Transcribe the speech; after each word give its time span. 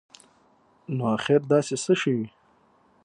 نو 0.95 1.03
اخیر 1.17 1.41
داسي 1.49 1.75
څه 1.83 1.93
شوي 2.01 2.27